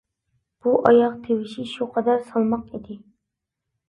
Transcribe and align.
بۇ 0.63 0.71
ئاياغ 0.91 1.11
تىۋىشى 1.27 1.65
شۇ 1.73 1.87
قەدەر 1.97 2.23
سالماق 2.31 2.73
ئىدى. 2.79 2.97